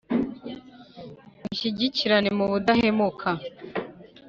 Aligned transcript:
mushyigikirane 1.43 2.29
mu 2.37 2.45
budahemukaaa 2.51 3.39